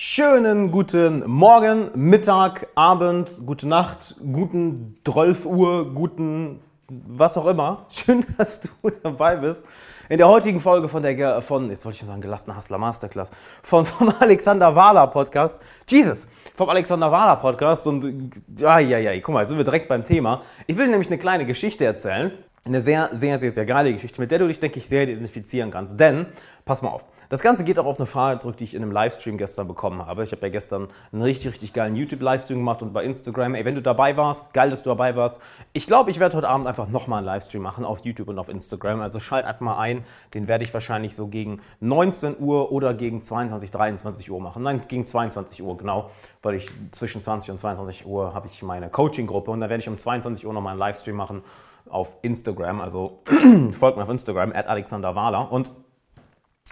[0.00, 7.84] Schönen guten Morgen, Mittag, Abend, gute Nacht, guten 12 Uhr, guten was auch immer.
[7.90, 8.68] Schön, dass du
[9.02, 9.66] dabei bist.
[10.08, 13.32] In der heutigen Folge von der, von, jetzt wollte ich schon sagen, gelassener Hustler Masterclass,
[13.64, 15.60] von, vom Alexander Wahler Podcast.
[15.88, 19.88] Jesus, vom Alexander Wahler Podcast und, ja, ja, ja, guck mal, jetzt sind wir direkt
[19.88, 20.42] beim Thema.
[20.68, 22.30] Ich will nämlich eine kleine Geschichte erzählen.
[22.68, 25.70] Eine sehr, sehr, sehr, sehr geile Geschichte, mit der du dich, denke ich, sehr identifizieren
[25.70, 25.98] kannst.
[25.98, 26.26] Denn,
[26.66, 28.92] pass mal auf, das Ganze geht auch auf eine Frage zurück, die ich in einem
[28.92, 30.22] Livestream gestern bekommen habe.
[30.22, 33.54] Ich habe ja gestern einen richtig, richtig geilen YouTube-Livestream gemacht und bei Instagram.
[33.54, 35.40] Ey, wenn du dabei warst, geil, dass du dabei warst.
[35.72, 38.50] Ich glaube, ich werde heute Abend einfach nochmal einen Livestream machen auf YouTube und auf
[38.50, 39.00] Instagram.
[39.00, 40.04] Also schalt einfach mal ein.
[40.34, 44.62] Den werde ich wahrscheinlich so gegen 19 Uhr oder gegen 22, 23 Uhr machen.
[44.62, 46.10] Nein, gegen 22 Uhr, genau.
[46.42, 49.88] Weil ich zwischen 20 und 22 Uhr habe ich meine Coaching-Gruppe und da werde ich
[49.88, 51.42] um 22 Uhr nochmal einen Livestream machen
[51.90, 53.22] auf Instagram, also
[53.72, 55.50] folgt mir auf Instagram, at Alexander Wahler.
[55.50, 55.72] Und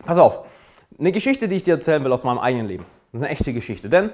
[0.05, 0.47] pass auf,
[0.99, 2.85] eine Geschichte, die ich dir erzählen will aus meinem eigenen Leben.
[3.13, 3.89] Das ist eine echte Geschichte.
[3.89, 4.11] Denn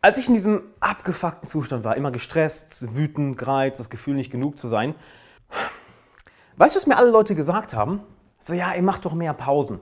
[0.00, 4.58] als ich in diesem abgefuckten Zustand war, immer gestresst, wütend, gereizt, das Gefühl nicht genug
[4.58, 4.94] zu sein,
[6.56, 8.00] weißt du, was mir alle Leute gesagt haben?
[8.38, 9.80] So, ja, ey, mach doch mehr Pausen.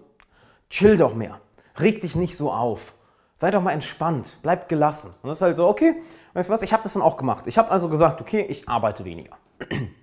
[0.71, 1.41] Chill doch mehr.
[1.79, 2.95] Reg dich nicht so auf.
[3.37, 4.39] Sei doch mal entspannt.
[4.43, 5.13] Bleib gelassen.
[5.23, 5.97] Und das ist halt so, okay,
[6.35, 7.49] weißt du was, ich habe das dann auch gemacht.
[7.49, 9.37] Ich habe also gesagt, okay, ich arbeite weniger.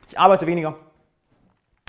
[0.10, 0.76] Ich arbeite weniger,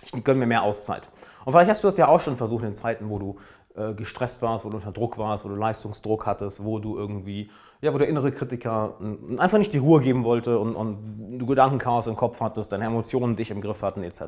[0.03, 1.11] ich gönne mir mehr Auszeit.
[1.45, 3.39] Und vielleicht hast du das ja auch schon versucht in Zeiten, wo du
[3.75, 7.51] äh, gestresst warst, wo du unter Druck warst, wo du Leistungsdruck hattest, wo du irgendwie,
[7.81, 8.97] ja, wo der innere Kritiker
[9.39, 13.37] einfach nicht die Ruhe geben wollte und, und du Gedankenchaos im Kopf hattest, deine Emotionen
[13.37, 14.23] dich im Griff hatten, etc.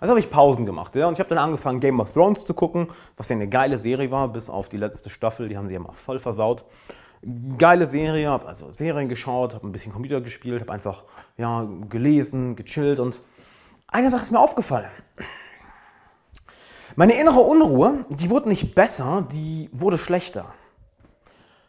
[0.00, 2.54] Also habe ich Pausen gemacht, ja, und ich habe dann angefangen, Game of Thrones zu
[2.54, 2.86] gucken,
[3.16, 5.80] was ja eine geile Serie war, bis auf die letzte Staffel, die haben sie ja
[5.80, 6.64] mal voll versaut
[7.58, 11.04] geile Serie, habe also Serien geschaut, habe ein bisschen Computer gespielt, habe einfach
[11.36, 13.20] ja, gelesen, gechillt und
[13.88, 14.90] eine Sache ist mir aufgefallen.
[16.96, 20.46] Meine innere Unruhe, die wurde nicht besser, die wurde schlechter.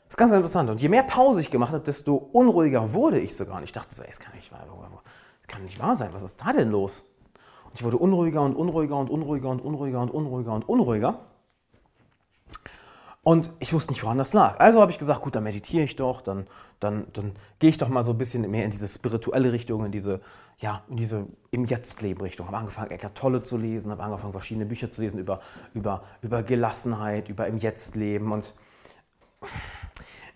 [0.05, 0.69] Das ist ganz interessant.
[0.69, 3.57] Und je mehr Pause ich gemacht habe, desto unruhiger wurde ich sogar.
[3.57, 6.09] Und ich dachte so, ey, das kann nicht wahr, das kann nicht wahr sein.
[6.11, 7.03] Was ist da denn los?
[7.65, 11.09] Und ich wurde unruhiger und unruhiger und unruhiger und unruhiger und unruhiger und unruhiger.
[11.09, 11.17] Und
[13.59, 14.59] ich wusste nicht, woran das lag.
[14.59, 16.47] Also habe ich gesagt, gut, dann meditiere ich doch, dann,
[16.79, 19.91] dann, dann gehe ich doch mal so ein bisschen mehr in diese spirituelle Richtung, in
[19.91, 20.21] diese,
[20.57, 22.47] ja, in diese im Jetzt-Leben-Richtung.
[22.47, 25.39] Habe angefangen, Eckart Tolle zu lesen, habe angefangen, verschiedene Bücher zu lesen über,
[25.75, 28.31] über, über Gelassenheit, über im Jetzt-Leben.
[28.31, 28.55] Und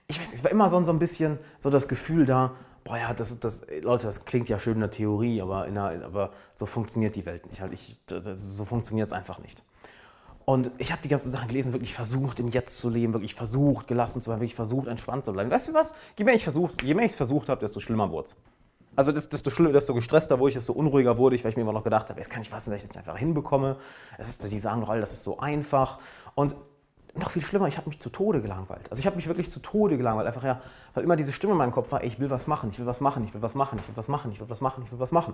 [0.07, 2.53] ich weiß nicht, es war immer so, so ein bisschen so das Gefühl da,
[2.84, 6.06] boah ja, das, das, Leute, das klingt ja schön in der Theorie, aber, in der,
[6.06, 7.62] aber so funktioniert die Welt nicht.
[7.62, 8.00] Halt ich,
[8.35, 9.63] so funktioniert es einfach nicht.
[10.45, 13.88] Und ich habe die ganzen Sachen gelesen, wirklich versucht, im Jetzt zu leben, wirklich versucht,
[13.88, 15.50] gelassen zu sein, wirklich versucht, entspannt zu bleiben.
[15.50, 15.95] Weißt du was?
[16.17, 18.35] Je mehr ich es versucht habe, desto schlimmer wurde es.
[18.95, 21.83] Also desto, desto gestresster wurde ich, desto unruhiger wurde ich, weil ich mir immer noch
[21.83, 23.75] gedacht habe, jetzt kann ich was, wenn ich das einfach hinbekomme.
[24.17, 26.00] Ist, die sagen doch alle, das ist so einfach.
[26.35, 26.56] Und
[27.16, 28.89] noch viel schlimmer, ich habe mich zu Tode gelangweilt.
[28.89, 30.27] Also ich habe mich wirklich zu Tode gelangweilt.
[30.27, 30.62] Einfach ja,
[30.94, 32.85] weil immer diese Stimme in meinem Kopf war, ey, ich will was machen, ich will
[32.85, 34.91] was machen, ich will was machen, ich will was machen, ich will was machen, ich
[34.91, 35.33] will was machen.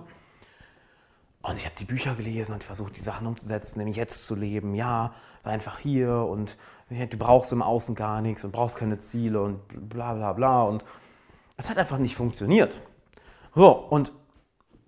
[1.42, 4.74] Und ich habe die Bücher gelesen und versucht, die Sachen umzusetzen, im Jetzt zu leben.
[4.74, 6.56] Ja, sei einfach hier und
[6.88, 10.62] du brauchst im Außen gar nichts und brauchst keine Ziele und bla bla bla.
[10.62, 10.84] Und
[11.56, 12.80] es hat einfach nicht funktioniert.
[13.54, 14.12] So, und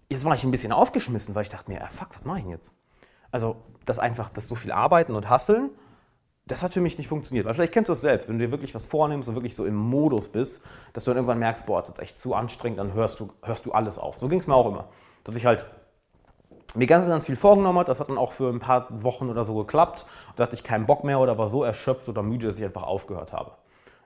[0.08, 2.44] jetzt war ich ein bisschen aufgeschmissen, weil ich dachte mir, ah, fuck, was mache ich
[2.44, 2.70] denn jetzt?
[3.32, 5.70] Also, das einfach, das so viel Arbeiten und Hasseln,
[6.46, 7.46] das hat für mich nicht funktioniert.
[7.46, 9.64] Weil vielleicht kennst du es selbst, wenn du dir wirklich was vornimmst und wirklich so
[9.64, 12.92] im Modus bist, dass du dann irgendwann merkst, boah, das ist echt zu anstrengend, dann
[12.92, 14.18] hörst du, hörst du alles auf.
[14.18, 14.88] So ging es mir auch immer.
[15.24, 15.66] Dass ich halt
[16.74, 17.88] mir ganz, ganz viel vorgenommen hat.
[17.88, 20.06] Das hat dann auch für ein paar Wochen oder so geklappt.
[20.36, 22.82] Da hatte ich keinen Bock mehr oder war so erschöpft oder müde, dass ich einfach
[22.82, 23.52] aufgehört habe.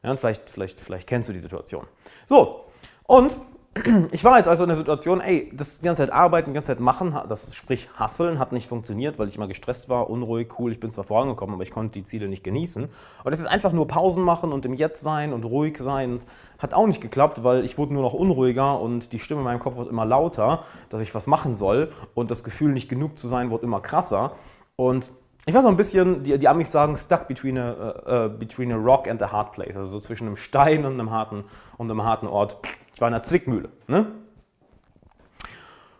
[0.03, 1.87] Ja, vielleicht, vielleicht, vielleicht kennst du die Situation.
[2.29, 2.65] So,
[3.05, 3.39] und
[4.11, 6.69] ich war jetzt also in der Situation, ey, das die ganze Zeit arbeiten, die ganze
[6.69, 10.73] Zeit machen, das sprich Hasseln, hat nicht funktioniert, weil ich immer gestresst war, unruhig, cool,
[10.73, 12.85] ich bin zwar vorangekommen, aber ich konnte die Ziele nicht genießen.
[12.85, 16.21] Und das ist einfach nur Pausen machen und im Jetzt sein und ruhig sein,
[16.59, 19.61] hat auch nicht geklappt, weil ich wurde nur noch unruhiger und die Stimme in meinem
[19.61, 23.29] Kopf wird immer lauter, dass ich was machen soll und das Gefühl, nicht genug zu
[23.29, 24.33] sein, wird immer krasser.
[24.77, 25.13] Und
[25.49, 28.77] ich war so ein bisschen, die, die Amis sagen, stuck between a, uh, between a
[28.77, 31.45] rock and a hard place, also so zwischen einem Stein und einem harten,
[31.79, 32.59] und einem harten Ort.
[32.99, 33.69] Ich war in der Zwickmühle.
[33.87, 34.11] Ne?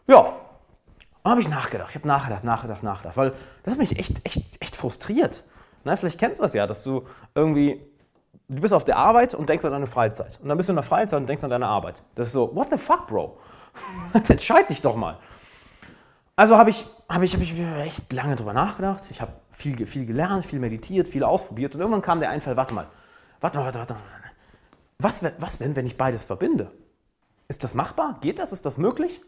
[0.09, 0.35] Ja,
[1.25, 1.91] habe ich nachgedacht.
[1.91, 5.45] Ich habe nachgedacht, nachgedacht, nachgedacht, weil das hat mich echt, echt, echt frustriert.
[5.85, 5.97] Ne?
[5.97, 7.07] Vielleicht kennst du das ja, dass du
[7.37, 7.81] irgendwie,
[8.49, 10.41] du bist auf der Arbeit und denkst an deine Freizeit.
[10.43, 12.03] Und dann bist du in der Freizeit und denkst an deine Arbeit.
[12.17, 13.39] Das ist so, what the fuck, Bro?
[14.29, 15.19] Entscheid dich doch mal.
[16.35, 19.05] Also habe ich, hab ich, hab ich echt lange drüber nachgedacht.
[19.09, 21.77] Ich habe viel, viel gelernt, viel meditiert, viel ausprobiert.
[21.77, 22.89] Und irgendwann kam der Einfall, warte mal,
[23.41, 23.97] warte mal, warte, warte.
[24.99, 26.73] Was, was denn, wenn ich beides verbinde?
[27.49, 28.19] Ist das machbar?
[28.21, 28.53] Geht das?
[28.53, 29.23] Ist das möglich?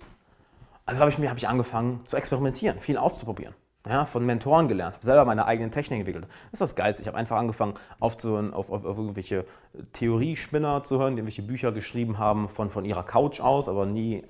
[0.84, 3.54] Also habe ich, hab ich angefangen zu experimentieren, viel auszuprobieren.
[3.88, 6.26] ja, von Mentoren gelernt, habe selber meine eigenen Techniken entwickelt.
[6.50, 7.02] Das ist das Geilste.
[7.02, 9.46] Ich habe einfach angefangen, aufzuhören, auf, auf, auf irgendwelche
[9.94, 14.22] Theoriespinner zu hören, die irgendwelche Bücher geschrieben haben von, von ihrer Couch aus, aber nie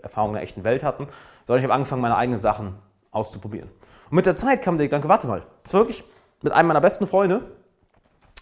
[0.00, 1.06] Erfahrung in der echten Welt hatten,
[1.44, 2.76] sondern ich habe angefangen, meine eigenen Sachen
[3.10, 3.68] auszuprobieren.
[4.08, 6.02] Und mit der Zeit kam der Gedanke, warte mal, das war wirklich
[6.40, 7.42] mit einem meiner besten Freunde,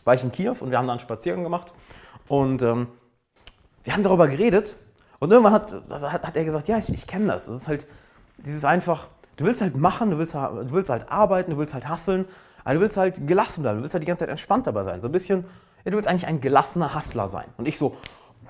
[0.05, 1.73] war ich in Kiew und wir haben da einen Spaziergang gemacht
[2.29, 2.87] und ähm,
[3.83, 4.77] wir haben darüber geredet
[5.23, 7.47] und irgendwann hat, hat, hat er gesagt, ja, ich, ich kenne das.
[7.47, 7.87] Das ist halt
[8.39, 11.89] dieses einfach, du willst halt machen, du willst, du willst halt arbeiten, du willst halt
[11.89, 12.25] hasseln,
[12.65, 15.01] aber du willst halt gelassen bleiben, du willst halt die ganze Zeit entspannt dabei sein.
[15.01, 15.45] So ein bisschen,
[15.85, 17.45] ja, du willst eigentlich ein gelassener Hustler sein.
[17.57, 17.97] Und ich so,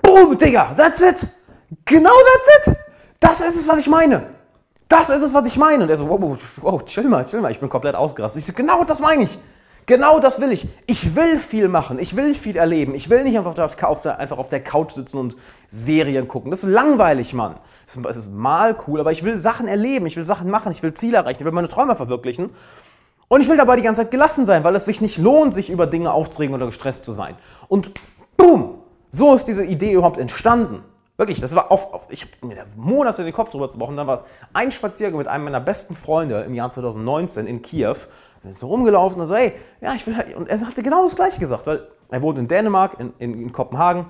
[0.00, 1.26] boom, Digga, that's it.
[1.84, 2.76] Genau that's it.
[3.20, 4.28] Das ist es, was ich meine.
[4.88, 5.82] Das ist es, was ich meine.
[5.82, 7.50] Und er so, wow, wow, chill mal, chill mal.
[7.50, 8.40] Ich bin komplett ausgerastet.
[8.40, 9.38] Ich so, genau das meine ich.
[9.86, 10.68] Genau das will ich.
[10.86, 11.98] Ich will viel machen.
[11.98, 12.94] Ich will viel erleben.
[12.94, 15.36] Ich will nicht einfach auf der, einfach auf der Couch sitzen und
[15.66, 16.50] Serien gucken.
[16.50, 17.56] Das ist langweilig, Mann.
[17.86, 20.06] Es ist mal cool, aber ich will Sachen erleben.
[20.06, 20.72] Ich will Sachen machen.
[20.72, 21.40] Ich will Ziele erreichen.
[21.40, 22.50] Ich will meine Träume verwirklichen.
[23.28, 25.70] Und ich will dabei die ganze Zeit gelassen sein, weil es sich nicht lohnt, sich
[25.70, 27.34] über Dinge aufzuregen oder gestresst zu sein.
[27.66, 27.90] Und
[28.36, 28.78] boom,
[29.10, 30.84] so ist diese Idee überhaupt entstanden.
[31.16, 33.96] Wirklich, das war auf, auf ich habe mir Monate den Kopf drüber zerbrochen.
[33.96, 34.24] Dann war es
[34.54, 37.96] ein Spaziergang mit einem meiner besten Freunde im Jahr 2019 in Kiew.
[38.40, 41.04] Wir sind so rumgelaufen und so, hey, ja, ich will halt, und er hatte genau
[41.04, 44.06] das Gleiche gesagt, weil er wohnt in Dänemark, in, in, in Kopenhagen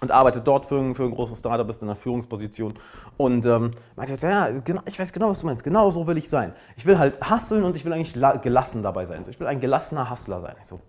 [0.00, 2.74] und arbeitet dort für für ein großes Startup, ist in einer Führungsposition
[3.16, 6.28] und ähm, meinte ja, genau, ich weiß genau, was du meinst, genau so will ich
[6.28, 6.52] sein.
[6.76, 8.12] Ich will halt hustlen und ich will eigentlich
[8.42, 9.24] gelassen dabei sein.
[9.28, 10.54] Ich will ein gelassener Hustler sein.
[10.60, 10.80] Ich so,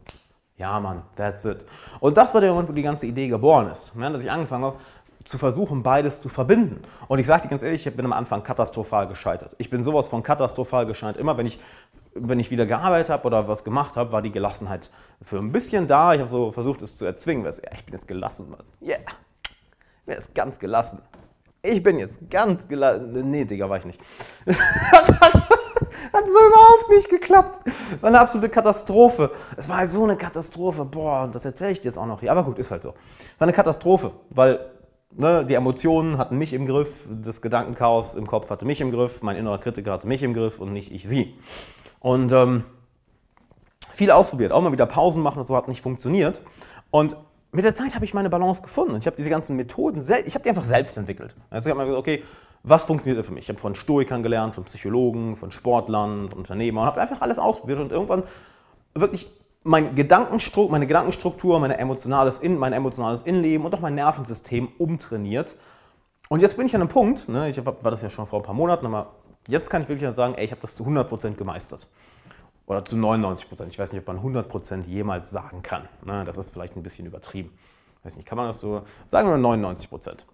[0.58, 1.60] ja, Mann, that's it.
[2.00, 3.94] Und das war der Moment, wo die ganze Idee geboren ist.
[3.96, 4.78] Ja, dass ich angefangen habe,
[5.24, 6.82] zu versuchen, beides zu verbinden.
[7.08, 9.56] Und ich sage dir ganz ehrlich, ich bin am Anfang katastrophal gescheitert.
[9.60, 11.20] Ich bin sowas von katastrophal gescheitert.
[11.20, 11.60] Immer wenn ich,
[12.14, 14.90] wenn ich wieder gearbeitet habe oder was gemacht habe, war die Gelassenheit
[15.22, 16.14] für ein bisschen da.
[16.14, 17.44] Ich habe so versucht, es zu erzwingen.
[17.44, 18.64] Ja, ich bin jetzt gelassen, Mann.
[18.82, 19.00] Yeah.
[20.06, 21.02] Bin jetzt ganz gelassen.
[21.62, 23.30] Ich bin jetzt ganz gelassen.
[23.30, 24.02] Nee, Digga, war ich nicht.
[26.14, 27.60] Hat so überhaupt nicht geklappt.
[28.02, 29.32] War eine absolute Katastrophe.
[29.56, 30.86] Es war so eine Katastrophe.
[30.86, 32.32] Boah, das erzähle ich dir jetzt auch noch hier.
[32.32, 32.90] Aber gut, ist halt so.
[32.90, 32.96] War
[33.40, 34.60] eine Katastrophe, weil
[35.12, 39.22] ne, die Emotionen hatten mich im Griff, das Gedankenchaos im Kopf hatte mich im Griff,
[39.22, 41.36] mein innerer Kritiker hatte mich im Griff und nicht ich sie.
[42.00, 42.64] Und ähm,
[43.92, 46.42] viel ausprobiert, auch mal wieder Pausen machen und so hat nicht funktioniert.
[46.92, 47.18] Und
[47.58, 50.36] mit der Zeit habe ich meine Balance gefunden und ich habe diese ganzen Methoden, ich
[50.36, 51.36] habe die einfach selbst entwickelt.
[51.50, 52.24] Also ich habe mir gesagt, okay,
[52.62, 53.46] was funktioniert für mich?
[53.46, 57.40] Ich habe von Stoikern gelernt, von Psychologen, von Sportlern, von Unternehmern und habe einfach alles
[57.40, 58.26] ausprobiert und irgendwann
[58.94, 59.28] wirklich
[59.64, 65.56] mein Gedankenstru meine Gedankenstruktur, meine emotionales In mein emotionales Innenleben und auch mein Nervensystem umtrainiert.
[66.30, 68.46] Und jetzt bin ich an einem Punkt, ne, ich war das ja schon vor ein
[68.46, 69.14] paar Monaten, aber
[69.48, 71.88] jetzt kann ich wirklich sagen, ey, ich habe das zu 100% gemeistert.
[72.68, 73.68] Oder zu 99%.
[73.70, 75.88] Ich weiß nicht, ob man 100% jemals sagen kann.
[76.06, 77.58] Ne, das ist vielleicht ein bisschen übertrieben.
[78.00, 80.26] Ich weiß nicht, kann man das so, sagen wir 99%.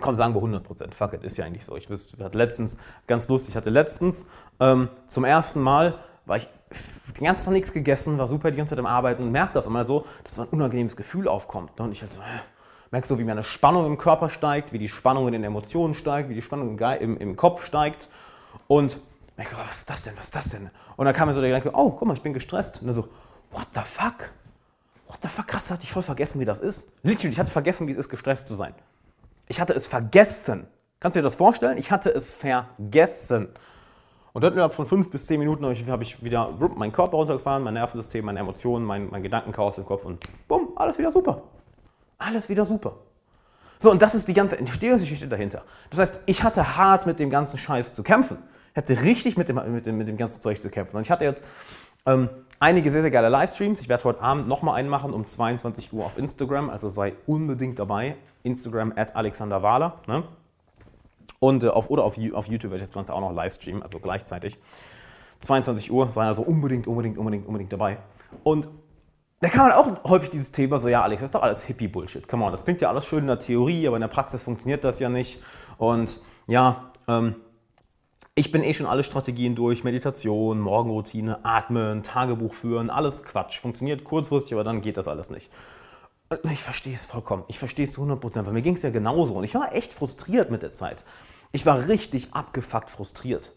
[0.00, 0.94] Komm, sagen wir 100%.
[0.94, 1.76] Fuck it, ist ja eigentlich so.
[1.76, 4.26] Ich hatte letztens, ganz lustig, ich hatte letztens
[4.60, 6.48] ähm, zum ersten Mal, war ich
[7.18, 9.66] den ganzen Tag nichts gegessen, war super die ganze Zeit am Arbeiten und merkte auf
[9.66, 11.78] einmal so, dass so ein unangenehmes Gefühl aufkommt.
[11.80, 12.40] Und ich halt so, äh,
[12.92, 16.28] merke so, wie meine Spannung im Körper steigt, wie die Spannung in den Emotionen steigt,
[16.28, 18.08] wie die Spannung im, im Kopf steigt.
[18.68, 19.00] Und
[19.36, 20.70] merke so, was ist das denn, was ist das denn?
[20.96, 22.80] Und dann kam mir so der Gedanke, oh, guck mal, ich bin gestresst.
[22.80, 23.08] Und dann so,
[23.50, 24.30] what the fuck?
[25.08, 26.88] What the fuck, krass, hatte ich voll vergessen, wie das ist.
[27.02, 28.74] Literally, ich hatte vergessen, wie es ist, gestresst zu sein.
[29.48, 30.66] Ich hatte es vergessen.
[31.00, 31.78] Kannst du dir das vorstellen?
[31.78, 33.48] Ich hatte es vergessen.
[34.32, 37.18] Und dort innerhalb von fünf bis zehn Minuten habe ich, hab ich wieder meinen Körper
[37.18, 41.42] runtergefahren, mein Nervensystem, meine Emotionen, mein, mein Gedankenchaos im Kopf und bumm, alles wieder super.
[42.18, 42.94] Alles wieder super.
[43.80, 45.64] So, und das ist die ganze Entstehungsgeschichte dahinter.
[45.90, 48.38] Das heißt, ich hatte hart mit dem ganzen Scheiß zu kämpfen.
[48.72, 50.96] Ich hatte richtig mit dem, mit dem, mit dem ganzen Zeug zu kämpfen.
[50.96, 51.44] Und ich hatte jetzt
[52.06, 53.80] ähm, einige sehr, sehr geile Livestreams.
[53.80, 56.70] Ich werde heute Abend nochmal einen machen um 22 Uhr auf Instagram.
[56.70, 58.16] Also sei unbedingt dabei.
[58.42, 60.00] Instagram at Alexander Wahler.
[60.06, 60.24] Ne?
[61.38, 63.82] Und äh, auf, oder auf, auf YouTube werde ich das Ganze auch noch live streamen,
[63.82, 64.58] also gleichzeitig.
[65.40, 67.98] 22 Uhr, seien also unbedingt, unbedingt, unbedingt, unbedingt dabei.
[68.44, 68.68] Und
[69.40, 72.28] da kann man auch häufig dieses Thema so, ja Alex, das ist doch alles Hippie-Bullshit.
[72.28, 74.84] Come on, das klingt ja alles schön in der Theorie, aber in der Praxis funktioniert
[74.84, 75.40] das ja nicht.
[75.78, 77.34] Und ja, ähm,
[78.34, 83.60] ich bin eh schon alle Strategien durch, Meditation, Morgenroutine, Atmen, Tagebuch führen, alles Quatsch.
[83.60, 85.50] Funktioniert kurzfristig, aber dann geht das alles nicht.
[86.50, 87.44] Ich verstehe es vollkommen.
[87.48, 89.34] Ich verstehe es zu 100 Prozent, weil mir ging es ja genauso.
[89.34, 91.04] Und ich war echt frustriert mit der Zeit.
[91.52, 93.52] Ich war richtig abgefuckt frustriert.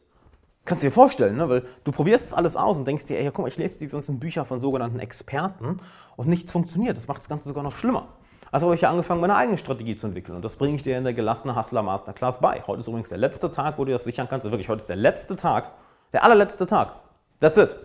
[0.66, 1.48] Kannst du dir vorstellen, ne?
[1.48, 3.88] weil du probierst es alles aus und denkst dir, ey, guck mal, ich lese die
[3.88, 5.80] ganzen Bücher von sogenannten Experten
[6.18, 6.98] und nichts funktioniert.
[6.98, 8.10] Das macht das Ganze sogar noch schlimmer.
[8.56, 10.38] Also habe ich ja angefangen, meine eigene Strategie zu entwickeln.
[10.38, 12.64] Und das bringe ich dir in der gelassene Hustler Masterclass bei.
[12.66, 14.46] Heute ist übrigens der letzte Tag, wo du das sichern kannst.
[14.46, 15.72] Also wirklich, heute ist der letzte Tag,
[16.14, 16.94] der allerletzte Tag.
[17.42, 17.76] That's it.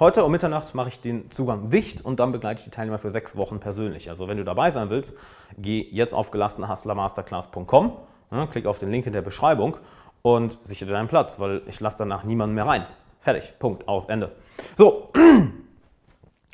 [0.00, 3.10] Heute um Mitternacht mache ich den Zugang dicht und dann begleite ich die Teilnehmer für
[3.10, 4.08] sechs Wochen persönlich.
[4.08, 5.14] Also wenn du dabei sein willst,
[5.58, 7.92] geh jetzt auf gelassenehustlermasterclass.com,
[8.32, 9.76] ja, klick auf den Link in der Beschreibung
[10.22, 12.86] und sichere deinen Platz, weil ich lasse danach niemanden mehr rein.
[13.20, 14.32] Fertig, Punkt, aus, Ende.
[14.76, 15.12] So,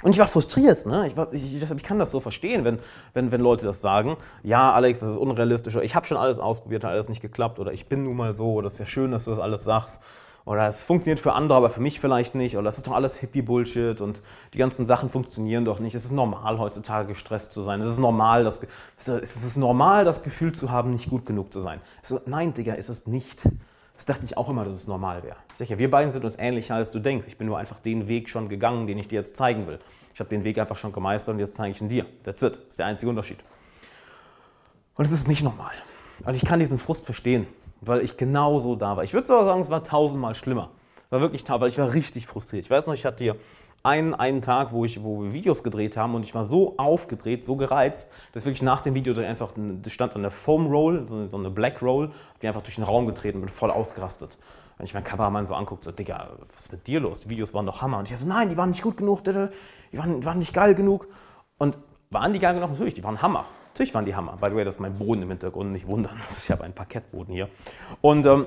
[0.03, 0.85] und ich war frustriert.
[0.87, 1.07] Ne?
[1.07, 2.79] Ich, war, ich, ich, kann das so verstehen, wenn,
[3.15, 4.17] wenn, wenn Leute das sagen.
[4.43, 5.77] Ja, Alex, das ist unrealistisch.
[5.77, 7.59] Oder ich habe schon alles ausprobiert, hat alles nicht geklappt.
[7.59, 8.53] Oder ich bin nun mal so.
[8.53, 10.01] Oder es ist ja schön, dass du das alles sagst.
[10.45, 12.57] Oder es funktioniert für andere, aber für mich vielleicht nicht.
[12.57, 14.23] Oder das ist doch alles Hippie-Bullshit und
[14.55, 15.95] die ganzen Sachen funktionieren doch nicht.
[15.95, 17.81] Es ist normal, heutzutage gestresst zu sein.
[17.81, 18.61] Es ist normal, das,
[18.97, 21.81] es ist normal, das Gefühl zu haben, nicht gut genug zu sein.
[22.03, 23.43] So, nein, Digga, ist es nicht.
[24.03, 25.37] Das dachte ich auch immer, dass es normal wäre.
[25.61, 27.29] Ja, wir beiden sind uns ähnlicher, als du denkst.
[27.29, 29.79] Ich bin nur einfach den Weg schon gegangen, den ich dir jetzt zeigen will.
[30.13, 32.05] Ich habe den Weg einfach schon gemeistert und jetzt zeige ich ihn dir.
[32.25, 32.57] That's it.
[32.57, 33.39] Das ist der einzige Unterschied.
[34.97, 35.71] Und es ist nicht normal.
[36.25, 37.47] Und ich kann diesen Frust verstehen,
[37.81, 39.05] weil ich genauso da war.
[39.05, 40.71] Ich würde sogar sagen, es war tausendmal schlimmer.
[41.11, 42.65] War wirklich weil ich war richtig frustriert.
[42.65, 43.37] Ich weiß noch, ich hatte hier
[43.83, 47.45] einen, einen Tag, wo, ich, wo wir Videos gedreht haben und ich war so aufgedreht,
[47.45, 51.37] so gereizt, dass wirklich nach dem Video einfach, das stand an der Foam Roll, so
[51.37, 52.11] eine Black Roll,
[52.41, 54.39] die einfach durch den Raum getreten und bin voll ausgerastet.
[54.79, 57.21] Wenn ich meinen Kameramann so angucke, so, Digga, was ist mit dir los?
[57.21, 57.99] Die Videos waren doch Hammer.
[57.99, 59.35] Und ich so, nein, die waren nicht gut genug, die
[59.99, 61.09] waren, die waren nicht geil genug.
[61.59, 61.79] Und
[62.11, 62.71] waren die geil genug?
[62.71, 63.47] Natürlich, die waren Hammer.
[63.73, 64.37] Natürlich waren die Hammer.
[64.41, 66.21] By the way, das ist mein Boden im Hintergrund, nicht wundern.
[66.25, 67.49] Das ist ja ein Parkettboden hier.
[68.01, 68.47] Und ähm,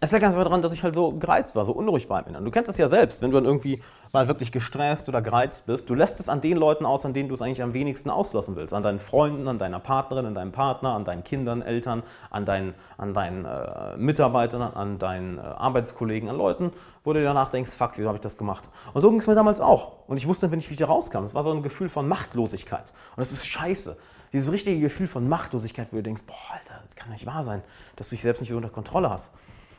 [0.00, 2.24] es lag ganz einfach daran, dass ich halt so gereizt war, so unruhig war.
[2.26, 5.66] Und du kennst es ja selbst, wenn du dann irgendwie mal wirklich gestresst oder gereizt
[5.66, 8.08] bist, du lässt es an den Leuten aus, an denen du es eigentlich am wenigsten
[8.08, 8.72] auslassen willst.
[8.74, 12.74] An deinen Freunden, an deiner Partnerin, an deinem Partner, an deinen Kindern, Eltern, an deinen,
[12.96, 17.92] an deinen äh, Mitarbeitern, an deinen äh, Arbeitskollegen, an Leuten, wo du danach denkst, fuck,
[17.96, 18.68] wieso habe ich das gemacht?
[18.94, 20.06] Und so ging es mir damals auch.
[20.06, 22.92] Und ich wusste dann, wenn ich wieder rauskam, es war so ein Gefühl von Machtlosigkeit.
[23.16, 23.96] Und das ist scheiße.
[24.32, 27.62] Dieses richtige Gefühl von Machtlosigkeit, wo du denkst, boah, Alter, das kann nicht wahr sein,
[27.96, 29.30] dass du dich selbst nicht so unter Kontrolle hast.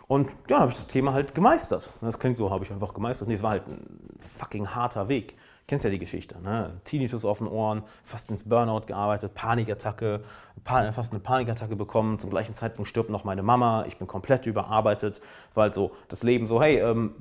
[0.09, 1.91] Und ja, habe ich das Thema halt gemeistert.
[2.01, 3.27] Das klingt so, habe ich einfach gemeistert.
[3.27, 5.37] Nee, es war halt ein fucking harter Weg.
[5.69, 6.81] Kennst ja die Geschichte, ne?
[6.83, 10.21] Tinnitus auf den Ohren, fast ins Burnout gearbeitet, Panikattacke,
[10.63, 12.17] fast eine Panikattacke bekommen.
[12.17, 13.85] Zum gleichen Zeitpunkt stirbt noch meine Mama.
[13.87, 15.21] Ich bin komplett überarbeitet.
[15.55, 17.13] Halt so das Leben so, hey, ähm,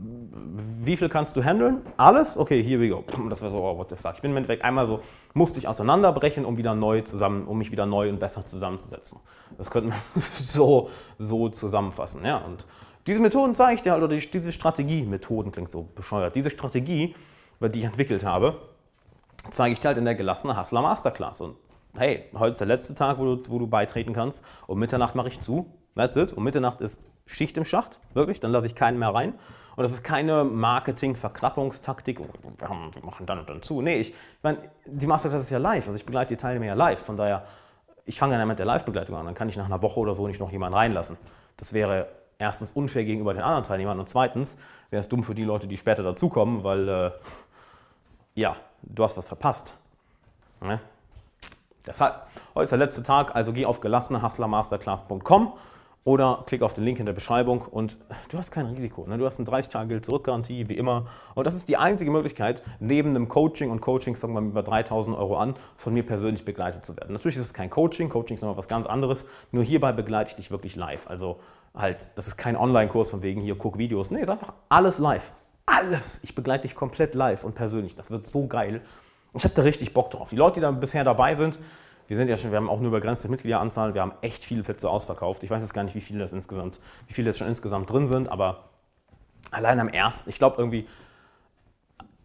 [0.80, 1.82] wie viel kannst du handeln?
[1.98, 2.38] Alles?
[2.38, 3.04] Okay, here we go.
[3.28, 4.14] Das war so, oh, what the fuck.
[4.14, 5.00] Ich bin im Endeffekt einmal so,
[5.34, 9.20] musste ich auseinanderbrechen, um wieder neu zusammen, um mich wieder neu und besser zusammenzusetzen.
[9.58, 10.88] Das könnte man so,
[11.18, 12.38] so zusammenfassen, ja.
[12.38, 12.66] Und
[13.06, 17.14] diese Methoden zeige ich dir, oder diese Strategie, Methoden klingt so bescheuert, diese Strategie,
[17.60, 18.56] die ich entwickelt habe,
[19.50, 21.40] zeige ich dir halt in der gelassenen Hustler Masterclass.
[21.40, 21.56] Und
[21.96, 24.44] hey, heute ist der letzte Tag, wo du, wo du beitreten kannst.
[24.66, 25.66] Um Mitternacht mache ich zu.
[25.96, 26.32] That's it.
[26.32, 28.40] Um Mitternacht ist Schicht im Schacht, wirklich.
[28.40, 29.34] Dann lasse ich keinen mehr rein.
[29.76, 32.20] Und das ist keine Marketing-Verklappungstaktik.
[32.20, 33.80] Wir machen dann und dann zu.
[33.80, 35.86] Nee, ich, ich meine, die Masterclass ist ja live.
[35.86, 37.00] Also ich begleite die Teilnehmer ja live.
[37.00, 37.44] Von daher,
[38.04, 39.26] ich fange dann mit der Live-Begleitung an.
[39.26, 41.16] Dann kann ich nach einer Woche oder so nicht noch jemanden reinlassen.
[41.56, 44.56] Das wäre erstens unfair gegenüber den anderen Teilnehmern und zweitens
[44.90, 47.10] wäre es dumm für die Leute, die später dazukommen, weil äh,
[48.38, 49.74] ja, du hast was verpasst.
[50.60, 50.80] Ne?
[51.84, 52.22] Deshalb,
[52.54, 55.54] heute ist der letzte Tag, also geh auf gelassenehustlermasterclass.com
[56.04, 57.96] oder klick auf den Link in der Beschreibung und
[58.30, 59.06] du hast kein Risiko.
[59.08, 59.18] Ne?
[59.18, 61.06] Du hast eine 30-Tage-Geld-Zurück-Garantie, wie immer.
[61.34, 64.62] Und das ist die einzige Möglichkeit, neben einem Coaching, und Coachings fangen wir mit über
[64.62, 67.14] 3000 Euro an, von mir persönlich begleitet zu werden.
[67.14, 70.36] Natürlich ist es kein Coaching, Coaching ist nochmal was ganz anderes, nur hierbei begleite ich
[70.36, 71.10] dich wirklich live.
[71.10, 71.40] Also
[71.74, 74.12] halt, das ist kein Online-Kurs von wegen hier, guck Videos.
[74.12, 75.32] Nee, ist einfach alles live
[75.68, 76.20] alles.
[76.22, 77.94] Ich begleite dich komplett live und persönlich.
[77.94, 78.82] Das wird so geil.
[79.34, 80.30] Ich habe da richtig Bock drauf.
[80.30, 81.58] Die Leute, die da bisher dabei sind,
[82.08, 84.88] wir sind ja schon, wir haben auch nur begrenzte Mitgliederanzahl, wir haben echt viele Plätze
[84.88, 85.42] ausverkauft.
[85.42, 88.06] Ich weiß jetzt gar nicht, wie viele das insgesamt, wie viele jetzt schon insgesamt drin
[88.06, 88.70] sind, aber
[89.50, 90.88] allein am ersten, ich glaube irgendwie,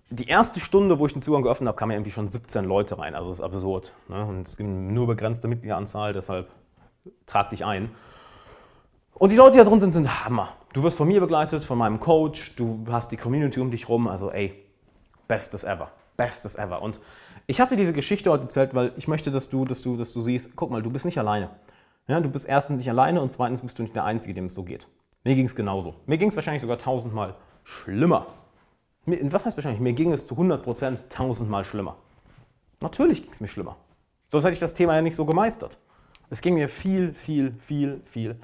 [0.10, 3.00] die erste Stunde, wo ich den Zugang geöffnet habe, kamen ja irgendwie schon 17 Leute
[3.00, 3.16] rein.
[3.16, 3.94] Also das ist absurd.
[4.08, 4.24] Ne?
[4.24, 6.50] Und es gibt nur begrenzte Mitgliederanzahl, deshalb
[7.26, 7.90] trag dich ein.
[9.16, 10.50] Und die Leute, die da drin sind, sind Hammer.
[10.74, 14.08] Du wirst von mir begleitet, von meinem Coach, du hast die Community um dich rum,
[14.08, 14.56] also ey,
[15.28, 16.82] bestes ever, bestes ever.
[16.82, 17.00] Und
[17.46, 20.14] ich habe dir diese Geschichte heute erzählt, weil ich möchte, dass du, dass du, dass
[20.14, 21.52] du siehst, guck mal, du bist nicht alleine.
[22.08, 24.56] Ja, du bist erstens nicht alleine und zweitens bist du nicht der Einzige, dem es
[24.56, 24.88] so geht.
[25.24, 25.94] Mir ging es genauso.
[26.08, 28.26] Mir ging es wahrscheinlich sogar tausendmal schlimmer.
[29.06, 29.80] Was heißt wahrscheinlich?
[29.80, 31.98] Mir ging es zu 100% tausendmal schlimmer.
[32.82, 33.78] Natürlich ging es mir schlimmer.
[34.28, 35.78] Sonst hätte ich das Thema ja nicht so gemeistert.
[36.32, 38.38] Es ging mir viel, viel, viel, viel,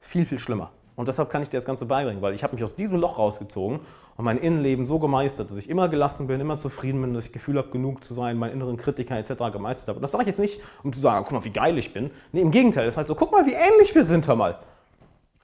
[0.00, 0.72] viel, viel schlimmer.
[0.96, 3.18] Und deshalb kann ich dir das Ganze beibringen, weil ich habe mich aus diesem Loch
[3.18, 3.80] rausgezogen
[4.16, 7.32] und mein Innenleben so gemeistert, dass ich immer gelassen bin, immer zufrieden bin, dass ich
[7.32, 9.52] Gefühl habe, genug zu sein, meinen inneren Kritiker etc.
[9.52, 9.96] gemeistert habe.
[9.98, 12.10] Und das sage ich jetzt nicht, um zu sagen, guck mal, wie geil ich bin.
[12.30, 14.58] Nee, im Gegenteil, es ist halt so, guck mal, wie ähnlich wir sind, hör mal.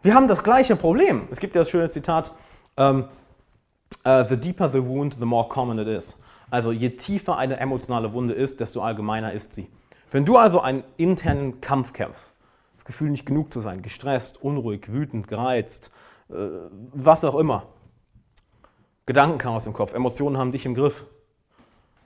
[0.03, 1.27] Wir haben das gleiche Problem.
[1.31, 2.33] Es gibt ja das schöne Zitat,
[2.77, 3.05] um,
[4.07, 6.17] uh, the deeper the wound, the more common it is.
[6.51, 9.69] Also je tiefer eine emotionale Wunde ist, desto allgemeiner ist sie.
[10.11, 12.33] Wenn du also einen internen Kampf kämpfst,
[12.91, 15.91] Gefühl, nicht genug zu sein, gestresst, unruhig, wütend, gereizt,
[16.29, 16.35] äh,
[16.93, 17.65] was auch immer.
[19.07, 21.07] Gedankenchaos im Kopf, Emotionen haben dich im Griff.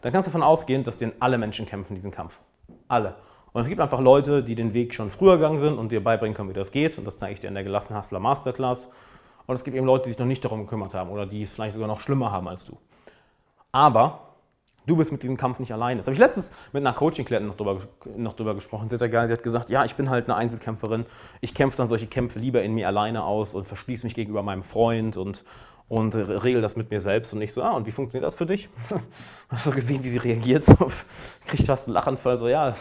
[0.01, 2.41] Dann kannst du davon ausgehen, dass den alle Menschen kämpfen, diesen Kampf.
[2.89, 3.17] Alle.
[3.53, 6.35] Und es gibt einfach Leute, die den Weg schon früher gegangen sind und dir beibringen
[6.35, 6.99] können, wie das geht.
[6.99, 8.89] Und das zeige ich dir in der gelassenen Hustler Masterclass.
[9.47, 11.53] Und es gibt eben Leute, die sich noch nicht darum gekümmert haben oder die es
[11.53, 12.77] vielleicht sogar noch schlimmer haben als du.
[13.71, 14.24] Aber
[14.87, 15.99] du bist mit diesem Kampf nicht alleine.
[15.99, 17.79] Das habe ich letztens mit einer Coaching-Klientin noch drüber,
[18.17, 18.89] noch drüber gesprochen.
[18.89, 19.27] Sehr, sehr geil.
[19.27, 21.07] Sie hat gesagt, ja, ich bin halt eine Einzelkämpferin.
[21.41, 24.63] Ich kämpfe dann solche Kämpfe lieber in mir alleine aus und verschließe mich gegenüber meinem
[24.63, 25.45] Freund und,
[25.89, 27.33] und regel das mit mir selbst.
[27.33, 28.69] Und ich so, ah, und wie funktioniert das für dich?
[29.49, 30.65] Hast du gesehen, wie sie reagiert?
[30.75, 30.91] So,
[31.47, 32.39] kriegt fast einen Lachanfall.
[32.39, 32.75] So, ja,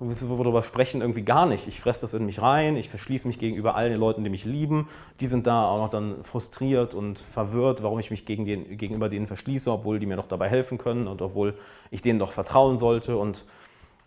[0.00, 1.66] worüber sprechen, irgendwie gar nicht.
[1.66, 4.46] Ich fresse das in mich rein, ich verschließe mich gegenüber allen den Leuten, die mich
[4.46, 4.88] lieben.
[5.20, 9.10] Die sind da auch noch dann frustriert und verwirrt, warum ich mich gegen den, gegenüber
[9.10, 11.54] denen verschließe, obwohl die mir doch dabei helfen können und obwohl
[11.90, 13.18] ich denen doch vertrauen sollte.
[13.18, 13.44] Und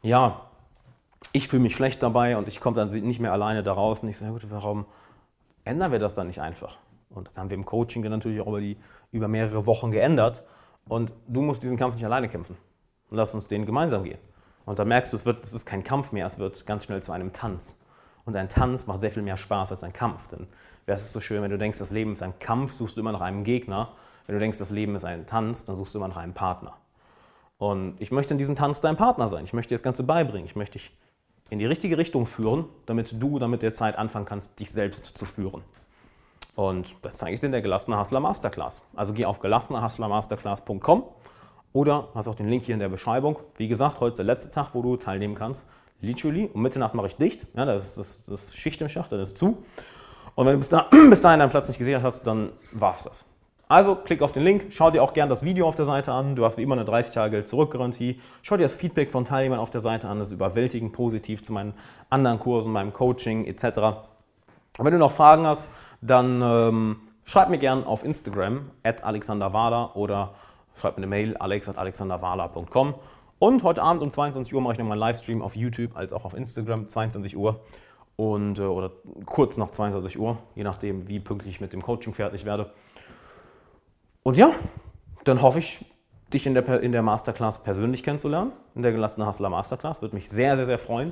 [0.01, 0.41] ja,
[1.31, 4.01] ich fühle mich schlecht dabei und ich komme dann nicht mehr alleine da raus.
[4.01, 4.85] Und ich sage, gut, warum
[5.63, 6.77] ändern wir das dann nicht einfach?
[7.11, 8.77] Und das haben wir im Coaching natürlich auch über, die,
[9.11, 10.43] über mehrere Wochen geändert.
[10.89, 12.57] Und du musst diesen Kampf nicht alleine kämpfen.
[13.11, 14.17] Lass uns den gemeinsam gehen.
[14.65, 17.03] Und da merkst du, es, wird, es ist kein Kampf mehr, es wird ganz schnell
[17.03, 17.79] zu einem Tanz.
[18.25, 20.27] Und ein Tanz macht sehr viel mehr Spaß als ein Kampf.
[20.29, 20.47] Denn
[20.85, 23.11] wäre es so schön, wenn du denkst, das Leben ist ein Kampf, suchst du immer
[23.11, 23.89] nach einem Gegner.
[24.25, 26.77] Wenn du denkst, das Leben ist ein Tanz, dann suchst du immer nach einem Partner.
[27.57, 29.43] Und ich möchte in diesem Tanz dein Partner sein.
[29.43, 30.45] Ich möchte dir das Ganze beibringen.
[30.45, 30.91] Ich möchte dich
[31.49, 35.25] in die richtige Richtung führen, damit du damit der Zeit anfangen kannst, dich selbst zu
[35.25, 35.63] führen.
[36.55, 38.81] Und das zeige ich dir in der Gelassene Hustler Masterclass.
[38.95, 41.03] Also geh auf gelassenehustlermasterclass.com
[41.73, 43.37] oder hast auch den Link hier in der Beschreibung.
[43.57, 45.67] Wie gesagt, heute ist der letzte Tag, wo du teilnehmen kannst.
[46.01, 46.49] Literally.
[46.53, 47.47] Um Mitternacht mache ich dicht.
[47.55, 49.57] Ja, das ist das, das Schicht im Schacht, das ist zu.
[50.35, 53.03] Und wenn du bis, da, bis dahin deinen Platz nicht gesehen hast, dann war es
[53.03, 53.25] das.
[53.69, 56.35] Also klick auf den Link, schau dir auch gerne das Video auf der Seite an.
[56.35, 58.19] Du hast wie immer eine 30 Tage Geld zurück Garantie.
[58.41, 60.19] Schau dir das Feedback von Teilnehmern auf der Seite an.
[60.19, 61.73] Das ist überwältigend positiv zu meinen
[62.09, 63.63] anderen Kursen, meinem Coaching etc.
[64.77, 69.95] Und wenn du noch Fragen hast, dann ähm, schreib mir gerne auf Instagram at alexanderwader
[69.95, 70.35] oder
[70.75, 72.95] schreibt mir eine Mail alex.alexanderwala.com.
[73.39, 76.25] Und heute Abend um 22 Uhr mache ich nochmal einen Livestream auf YouTube als auch
[76.25, 77.61] auf Instagram, 22 Uhr.
[78.15, 78.91] Und, äh, oder
[79.25, 82.71] kurz nach 22 Uhr, je nachdem, wie pünktlich ich mit dem Coaching fertig werde.
[84.21, 84.51] Und ja,
[85.23, 85.83] dann hoffe ich,
[86.33, 90.01] dich in der, in der Masterclass persönlich kennenzulernen, in der gelassenen Hustler Masterclass.
[90.01, 91.11] Würde mich sehr, sehr, sehr freuen.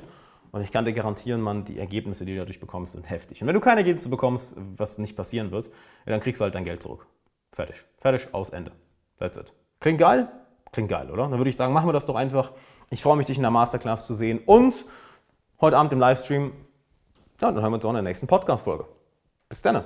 [0.50, 3.40] Und ich kann dir garantieren, man, die Ergebnisse, die du dadurch bekommst, sind heftig.
[3.40, 5.70] Und wenn du keine Ergebnisse bekommst, was nicht passieren wird,
[6.04, 7.06] dann kriegst du halt dein Geld zurück.
[7.52, 7.84] Fertig.
[7.96, 8.72] Fertig, aus, Ende.
[9.22, 9.52] That's it.
[9.78, 10.28] Klingt geil?
[10.72, 11.28] Klingt geil, oder?
[11.28, 12.50] Dann würde ich sagen, machen wir das doch einfach.
[12.90, 14.84] Ich freue mich, dich in der Masterclass zu sehen und
[15.60, 16.52] heute Abend im Livestream.
[17.40, 18.84] Ja, dann hören wir uns auch in der nächsten Podcast-Folge.
[19.48, 19.84] Bis dann.